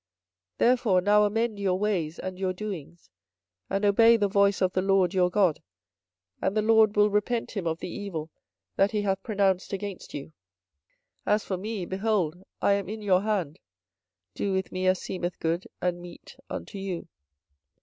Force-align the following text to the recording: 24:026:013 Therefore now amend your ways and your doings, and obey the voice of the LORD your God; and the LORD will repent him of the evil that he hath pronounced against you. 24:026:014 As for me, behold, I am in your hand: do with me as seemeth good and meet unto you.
24:026:013 0.57 0.57
Therefore 0.67 1.01
now 1.01 1.23
amend 1.25 1.59
your 1.59 1.77
ways 1.77 2.17
and 2.17 2.39
your 2.39 2.53
doings, 2.53 3.11
and 3.69 3.85
obey 3.85 4.17
the 4.17 4.27
voice 4.27 4.59
of 4.59 4.73
the 4.73 4.81
LORD 4.81 5.13
your 5.13 5.29
God; 5.29 5.61
and 6.41 6.57
the 6.57 6.63
LORD 6.63 6.95
will 6.97 7.11
repent 7.11 7.51
him 7.51 7.67
of 7.67 7.77
the 7.77 7.87
evil 7.87 8.31
that 8.77 8.89
he 8.89 9.03
hath 9.03 9.21
pronounced 9.21 9.73
against 9.73 10.15
you. 10.15 10.33
24:026:014 11.27 11.33
As 11.35 11.43
for 11.45 11.57
me, 11.57 11.85
behold, 11.85 12.43
I 12.63 12.73
am 12.73 12.89
in 12.89 13.03
your 13.03 13.21
hand: 13.21 13.59
do 14.33 14.51
with 14.53 14.71
me 14.71 14.87
as 14.87 14.99
seemeth 14.99 15.37
good 15.39 15.67
and 15.83 16.01
meet 16.01 16.35
unto 16.49 16.79
you. 16.79 17.07